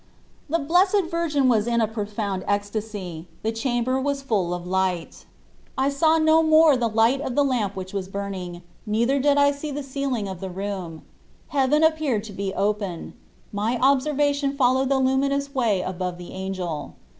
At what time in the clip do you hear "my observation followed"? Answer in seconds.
13.53-14.89